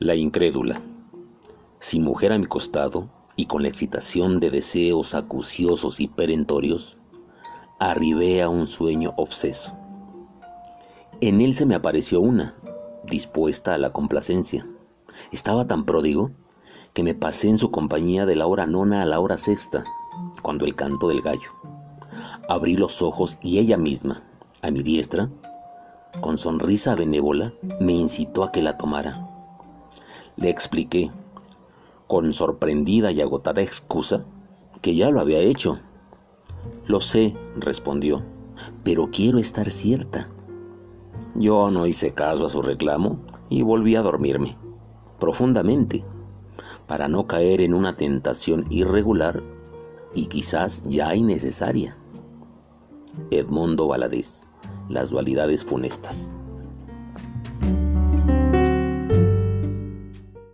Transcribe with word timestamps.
La 0.00 0.16
incrédula. 0.16 0.80
Sin 1.78 2.02
mujer 2.02 2.32
a 2.32 2.38
mi 2.38 2.46
costado 2.46 3.08
y 3.36 3.46
con 3.46 3.62
la 3.62 3.68
excitación 3.68 4.38
de 4.38 4.50
deseos 4.50 5.14
acuciosos 5.14 6.00
y 6.00 6.08
perentorios, 6.08 6.98
arribé 7.78 8.42
a 8.42 8.48
un 8.48 8.66
sueño 8.66 9.14
obseso. 9.16 9.72
En 11.20 11.40
él 11.40 11.54
se 11.54 11.64
me 11.64 11.76
apareció 11.76 12.20
una, 12.20 12.56
dispuesta 13.04 13.74
a 13.74 13.78
la 13.78 13.92
complacencia. 13.92 14.66
Estaba 15.30 15.68
tan 15.68 15.84
pródigo 15.84 16.32
que 16.92 17.04
me 17.04 17.14
pasé 17.14 17.48
en 17.48 17.58
su 17.58 17.70
compañía 17.70 18.26
de 18.26 18.34
la 18.34 18.48
hora 18.48 18.66
nona 18.66 19.02
a 19.02 19.06
la 19.06 19.20
hora 19.20 19.38
sexta, 19.38 19.84
cuando 20.42 20.64
el 20.64 20.74
canto 20.74 21.06
del 21.06 21.22
gallo. 21.22 21.52
Abrí 22.48 22.76
los 22.76 23.00
ojos 23.00 23.38
y 23.40 23.60
ella 23.60 23.76
misma, 23.76 24.24
a 24.60 24.72
mi 24.72 24.82
diestra, 24.82 25.30
con 26.20 26.36
sonrisa 26.36 26.96
benévola, 26.96 27.52
me 27.80 27.92
incitó 27.92 28.42
a 28.42 28.50
que 28.50 28.60
la 28.60 28.76
tomara. 28.76 29.33
Le 30.36 30.50
expliqué, 30.50 31.12
con 32.06 32.32
sorprendida 32.32 33.12
y 33.12 33.20
agotada 33.20 33.62
excusa, 33.62 34.24
que 34.82 34.94
ya 34.94 35.10
lo 35.10 35.20
había 35.20 35.38
hecho. 35.38 35.80
Lo 36.86 37.00
sé, 37.00 37.36
respondió, 37.56 38.24
pero 38.82 39.10
quiero 39.10 39.38
estar 39.38 39.70
cierta. 39.70 40.28
Yo 41.34 41.70
no 41.70 41.86
hice 41.86 42.12
caso 42.14 42.46
a 42.46 42.50
su 42.50 42.62
reclamo 42.62 43.20
y 43.48 43.62
volví 43.62 43.96
a 43.96 44.02
dormirme, 44.02 44.56
profundamente, 45.18 46.04
para 46.86 47.08
no 47.08 47.26
caer 47.26 47.60
en 47.60 47.74
una 47.74 47.96
tentación 47.96 48.66
irregular 48.70 49.42
y 50.14 50.26
quizás 50.26 50.82
ya 50.86 51.14
innecesaria. 51.14 51.96
Edmundo 53.30 53.86
Valadez, 53.86 54.46
Las 54.88 55.10
dualidades 55.10 55.64
funestas. 55.64 56.38